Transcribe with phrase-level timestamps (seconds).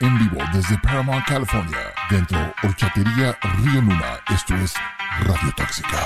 [0.00, 1.78] en vivo desde Paramount, California,
[2.10, 4.20] dentro Horchatería Río Luna.
[4.34, 4.74] Esto es
[5.20, 5.98] Radio Tóxica.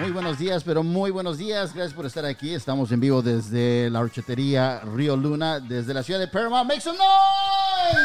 [0.00, 1.74] Muy buenos días, pero muy buenos días.
[1.74, 2.54] Gracias por estar aquí.
[2.54, 6.68] Estamos en vivo desde la horchatería Río Luna, desde la ciudad de Paramount.
[6.68, 8.00] ¡Make some noise!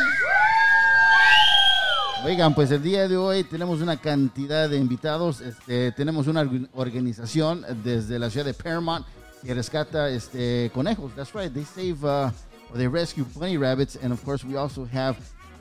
[2.26, 5.40] Oigan, pues el día de hoy tenemos una cantidad de invitados.
[5.40, 9.06] Este, tenemos una org- organización desde la ciudad de Paramount
[9.44, 11.14] que rescata este, conejos.
[11.16, 11.54] That's right.
[11.54, 12.32] They save uh,
[12.72, 13.96] or they rescue bunny rabbits.
[13.96, 15.18] And of course, we also have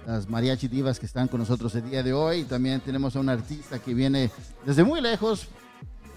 [0.07, 2.45] las mariachi divas que están con nosotros el día de hoy.
[2.45, 4.31] También tenemos a una artista que viene
[4.65, 5.49] desde muy lejos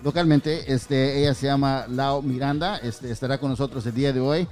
[0.03, 0.71] localmente.
[0.71, 2.77] Este, ella se llama Lau Miranda.
[2.77, 4.47] Este, estará con nosotros el día de hoy.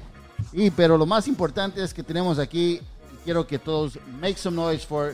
[0.54, 2.82] Y pero lo más importante es que tenemos aquí.
[3.24, 5.14] Quiero que todos make some noise for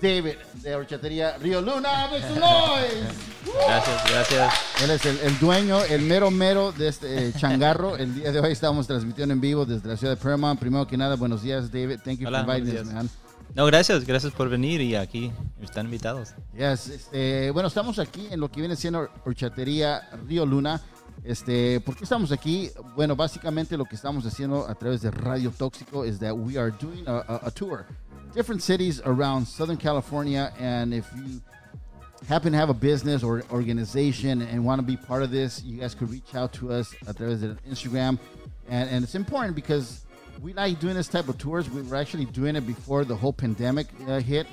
[0.00, 2.08] David de Horchatería Río Luna.
[2.08, 3.08] Noise.
[3.66, 4.54] Gracias, gracias.
[4.82, 7.96] Él es el, el dueño, el mero mero de este eh, changarro.
[7.96, 10.58] El día de hoy estamos transmitiendo en vivo desde la ciudad de Paramount.
[10.60, 12.00] Primero que nada, buenos días, David.
[12.04, 13.08] Thank you Hola, for inviting us, man.
[13.54, 15.30] No, gracias, gracias por venir y aquí
[15.62, 16.30] están invitados.
[16.56, 20.80] Yes, este, bueno, estamos aquí en lo que viene siendo Horchatería Río Luna.
[21.22, 22.70] Este, ¿Por qué estamos aquí?
[22.96, 26.72] Bueno, básicamente lo que estamos haciendo a través de Radio Tóxico es that we are
[26.80, 27.86] doing a, a- a tour.
[28.34, 30.52] Different cities around Southern California.
[30.58, 31.40] And if you
[32.28, 35.78] happen to have a business or organization and want to be part of this, you
[35.78, 38.18] guys could reach out to us a través de Instagram.
[38.68, 40.04] And, and it's important because
[40.42, 41.70] we like doing this type of tours.
[41.70, 44.48] We were actually doing it before the whole pandemic uh, hit.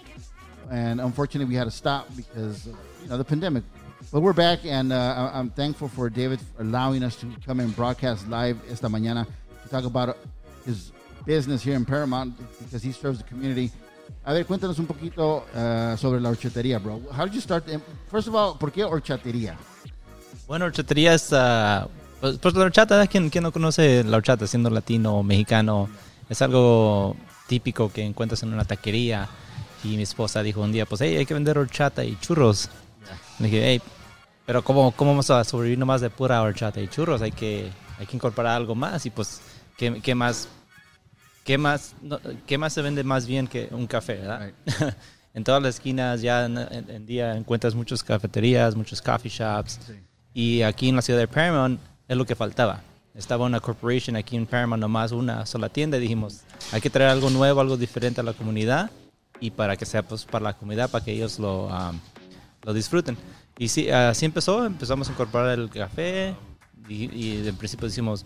[0.70, 3.64] And unfortunately, we had to stop because of, you know, the pandemic.
[4.12, 7.76] But we're back, and uh, I'm thankful for David for allowing us to come and
[7.76, 9.26] broadcast live esta mañana
[9.64, 10.18] to talk about
[10.66, 10.92] his
[11.26, 13.72] business here in Paramount because he serves the community.
[14.24, 17.02] A ver, cuéntanos un poquito uh, sobre la horchatería, bro.
[17.12, 17.66] How did you start?
[18.10, 19.58] First of all, ¿por qué horchatería?
[20.48, 21.88] Bueno, horchatería es, ah,
[22.20, 25.90] pues, pues la horchata, ¿quién, quién no conoce la horchata siendo latino o mexicano?
[26.30, 27.16] Es algo
[27.48, 29.28] típico que encuentras en una taquería.
[29.84, 32.70] Y mi esposa dijo un día, pues, hey, hay que vender horchata y churros.
[33.40, 33.82] Le dije, hey,
[34.46, 37.22] pero ¿cómo, ¿cómo vamos a sobrevivir nomás de pura horchata y churros?
[37.24, 39.06] Hay que, hay que incorporar algo más.
[39.08, 39.42] Y pues,
[39.78, 40.48] ¿qué, qué más?
[41.44, 44.52] ¿Qué más, no, ¿Qué más se vende más bien que un café, verdad?
[45.34, 49.80] en todas las esquinas ya en, en- en día encuentras muchas cafeterías, muchos coffee shops.
[50.34, 52.82] Y aquí en la ciudad de Paramount es lo que faltaba.
[53.16, 55.98] Estaba una corporation aquí en Paramount, nomás una sola tienda.
[55.98, 56.42] Y dijimos,
[56.72, 58.90] hay que traer algo nuevo, algo diferente a la comunidad.
[59.40, 62.00] Y para que sea pues, para la comunidad, para que ellos lo, um,
[62.64, 63.18] lo disfruten.
[63.58, 64.66] Y sí, así empezó.
[64.66, 66.36] Empezamos a incorporar el café.
[66.88, 68.24] Y, y de principio decimos,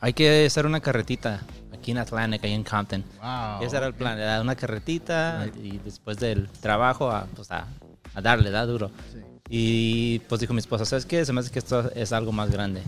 [0.00, 1.40] hay que hacer una carretita
[1.72, 3.04] aquí en Atlantic, ahí en Compton.
[3.22, 3.62] Wow.
[3.62, 7.66] Ese era el plan, era una carretita y después del trabajo a, pues a,
[8.14, 8.90] a darle, da duro.
[9.48, 11.24] Y pues dijo mi esposa, ¿sabes qué?
[11.24, 12.82] Se me hace que esto es algo más grande.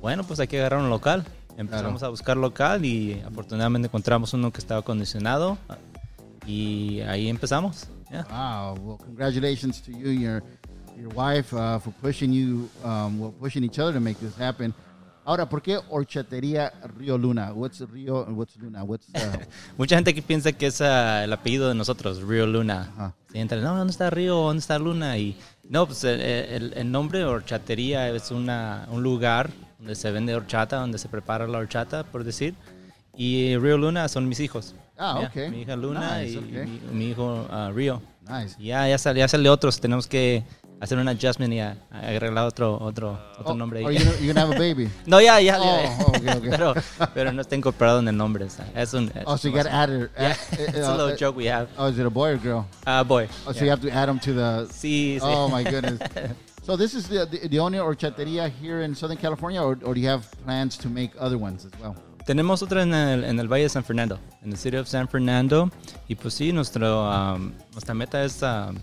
[0.00, 1.24] Bueno, pues hay que agarrar un local.
[1.56, 5.58] Empezamos a buscar local y afortunadamente encontramos uno que estaba acondicionado
[6.46, 7.88] y ahí empezamos.
[8.10, 8.24] ya.
[8.30, 8.78] Wow.
[8.82, 10.42] Well, congratulations to you and your
[10.96, 14.72] your wife uh, for pushing you, um, well, pushing each other to make this happen.
[15.28, 17.52] Ahora, ¿por qué horchatería Río Luna?
[17.52, 18.82] What's Río what's Luna?
[18.82, 19.36] What's uh,
[19.76, 23.12] Mucha gente que piensa que es ah, el apellido de nosotros, Río Luna.
[23.30, 24.36] Sí, entra, no, ¿dónde está Río?
[24.36, 25.18] ¿Dónde está Luna?
[25.18, 25.36] Y
[25.68, 30.78] no, pues el, el- el nombre horchatería es una, un lugar donde se vende horchata,
[30.78, 32.54] donde se prepara la horchata, por decir.
[33.14, 34.74] Y Río Luna son mis hijos.
[34.96, 35.50] Ah, Ya, ok.
[35.50, 36.66] Mi hija Luna Nice, y ok.
[36.66, 38.00] mi, mi hijo ah, Río.
[38.26, 38.56] nice?
[38.58, 39.78] Y Ya, ya sale, ya sale otros.
[39.78, 40.42] Tenemos que
[40.80, 43.84] hacer un adjustment y a- agregar otro, otro, otro Oh, nombre.
[43.84, 43.98] Are ahí.
[43.98, 44.88] you you have a baby?
[45.06, 45.58] no, ya, ya.
[45.60, 45.64] Oh,
[46.06, 46.50] oh, okay, okay.
[46.50, 46.74] pero,
[47.14, 48.44] pero no está incorporado en el nombre.
[48.44, 50.10] o sea, Es un, Oh, so you got to add it.
[50.18, 51.68] Yeah, add- it's uh, a little uh, joke we have.
[51.78, 52.66] Oh, is it a boy or girl?
[52.86, 53.28] Ah, boy.
[53.46, 54.66] Oh, so you have to add them to the.
[54.70, 55.20] Sí, sí.
[55.22, 55.98] Oh my goodness.
[56.62, 60.00] So this is the, the the only horchatería here in Southern California, or, or do
[60.00, 61.96] you have plans to make other ones as well?
[62.26, 65.08] Tenemos otra en el, en el Valle de San Fernando, en el City of San
[65.08, 65.70] Fernando.
[66.08, 68.76] Y pues sí, nuestro, um, nuestra meta es um,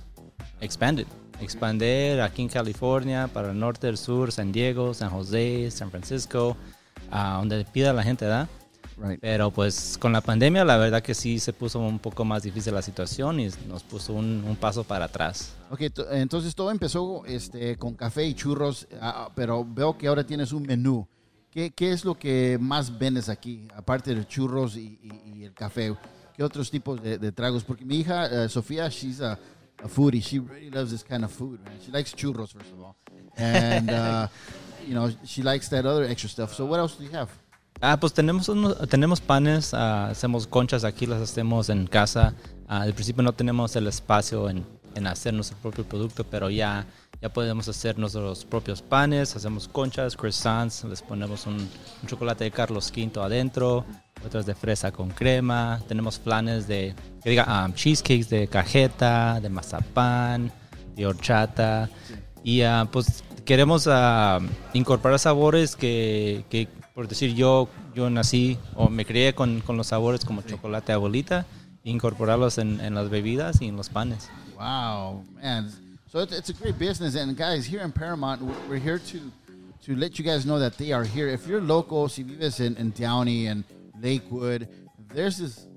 [0.61, 1.05] expand
[1.37, 1.43] it.
[1.43, 6.55] Expander aquí en California, para el norte, el sur, San Diego, San José, San Francisco,
[7.11, 8.47] a donde pida la gente, ¿verdad?
[8.97, 9.19] Right.
[9.19, 12.73] Pero pues con la pandemia la verdad que sí se puso un poco más difícil
[12.73, 15.53] la situación y nos puso un, un paso para atrás.
[15.69, 20.23] Ok, to- entonces todo empezó este, con café y churros, ah, pero veo que ahora
[20.25, 21.05] tienes un menú.
[21.51, 25.53] ¿Qué, qué es lo que más vendes aquí, aparte de churros y, y- y el
[25.53, 25.93] café?
[26.33, 27.63] ¿Qué otros tipos de, de tragos?
[27.65, 29.37] Porque mi hija, eh, Sofía, she's a,
[29.87, 30.21] foodie.
[30.21, 31.59] She really loves this kind of food.
[31.63, 31.73] man.
[31.85, 32.95] She likes churros, first of all.
[33.37, 34.27] And, uh,
[34.87, 36.53] you know, she likes that other extra stuff.
[36.53, 37.29] So what else do you have?
[37.81, 42.33] Ah, pues tenemos, unos- tenemos panes, ah, hacemos conchas aquí, las hacemos en casa.
[42.67, 44.65] Ah, al principio no tenemos el espacio en,
[44.95, 46.85] en hacer nuestro propio producto, pero ya
[47.21, 52.51] Ya podemos hacer nuestros propios panes, hacemos conchas, croissants, les ponemos un, un chocolate de
[52.51, 53.85] Carlos V adentro,
[54.25, 56.93] otras de fresa con crema, tenemos flanes de,
[57.23, 60.51] que diga, um, cheesecakes de cajeta, de mazapán,
[60.95, 61.89] de horchata.
[62.43, 64.39] Y ah, pues queremos ah,
[64.73, 69.87] incorporar sabores que, que, por decir, yo, yo nací o me crié con, con los
[69.87, 71.45] sabores como chocolate abuelita,
[71.83, 74.29] incorporarlos en, en las bebidas y en los panes.
[74.57, 75.71] Wow, man.
[76.11, 77.15] So it's, it's a great business.
[77.15, 79.19] And guys, here in Paramount, we're- we're here to
[79.85, 81.27] to let you guys know that they are here.
[81.31, 83.63] If you're local, si vives in, in Downey and
[84.01, 84.67] Lakewood,
[85.13, 85.67] there's this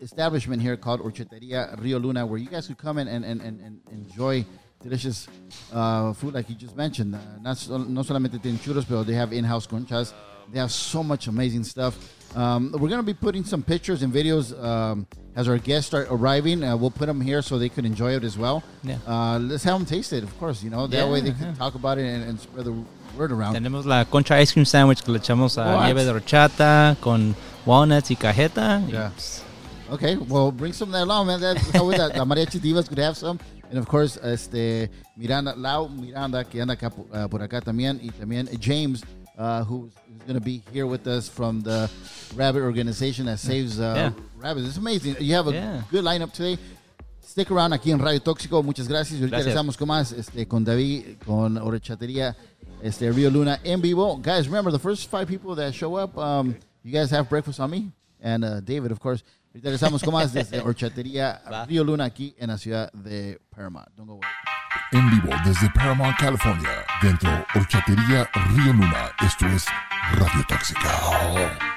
[0.00, 3.60] establishment here called Orcheteria Rio Luna where you guys could come in and, and, and,
[3.60, 4.44] and enjoy
[4.82, 5.26] delicious
[5.72, 7.14] uh, food like you just mentioned.
[7.14, 10.12] Uh, not, so, no solamente tienen churros, but they have in-house conchas.
[10.52, 11.96] They have so much amazing stuff.
[12.36, 16.06] Um, we're going to be putting some pictures and videos um, as our guests start
[16.10, 16.62] arriving.
[16.62, 18.62] Uh, we'll put them here so they could enjoy it as well.
[18.84, 18.98] Yeah.
[19.06, 20.62] Uh, let's have them taste it, of course.
[20.62, 22.72] You know, that Yeah, way they can talk about it and, and spread the
[23.16, 23.54] word around.
[23.54, 27.34] Tenemos la concha ice cream sandwich que le echamos a nieve de horchata con
[27.64, 28.82] walnuts y cajeta.
[28.88, 29.10] Yeah.
[29.90, 31.40] Okay, well, bring some of that along, man.
[31.40, 33.38] That's how the, the Mariachi Divas could have some.
[33.70, 38.00] And of course, este, Miranda, Lau Miranda, que anda acá, uh, por acá también.
[38.02, 39.02] Y también James,
[39.38, 41.88] uh, who's, who's going to be here with us from the
[42.34, 44.10] Rabbit organization that saves uh, Yeah.
[44.36, 44.66] rabbits.
[44.68, 45.16] It's amazing.
[45.20, 45.82] You have a Yeah.
[45.90, 46.58] good lineup today.
[47.26, 48.62] Stick around aquí en Radio Tóxico.
[48.62, 49.18] Muchas gracias.
[49.18, 49.46] Y ahorita Gracias.
[49.46, 52.36] regresamos con más este, con David, con Horchatería
[52.82, 54.16] este, Rio Luna en vivo.
[54.18, 57.70] Guys, remember the first five people that show up, um, you guys have breakfast on
[57.70, 57.90] me.
[58.22, 59.24] And uh, David, of course.
[59.52, 61.40] Ahorita regresamos con más desde Horchatería.
[61.66, 63.88] Rio Luna aquí en la ciudad de Paramount.
[63.96, 64.28] Don't go away.
[64.92, 69.10] En vivo desde Paramount, California, dentro Horchatería Río Luna.
[69.24, 69.64] Esto es
[70.12, 71.75] Radio Tóxica.